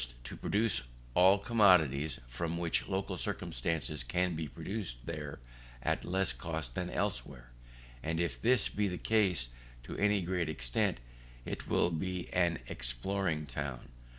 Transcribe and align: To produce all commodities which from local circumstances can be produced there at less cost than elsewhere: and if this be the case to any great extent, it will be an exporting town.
To 0.23 0.35
produce 0.35 0.81
all 1.13 1.37
commodities 1.37 2.19
which 2.57 2.79
from 2.81 2.89
local 2.91 3.19
circumstances 3.19 4.01
can 4.03 4.35
be 4.35 4.47
produced 4.47 5.05
there 5.05 5.39
at 5.83 6.03
less 6.03 6.33
cost 6.33 6.73
than 6.73 6.89
elsewhere: 6.89 7.51
and 8.01 8.19
if 8.19 8.41
this 8.41 8.67
be 8.67 8.87
the 8.87 8.97
case 8.97 9.49
to 9.83 9.95
any 9.97 10.23
great 10.23 10.49
extent, 10.49 10.99
it 11.45 11.67
will 11.67 11.91
be 11.91 12.33
an 12.33 12.57
exporting 12.67 13.45
town. 13.45 13.89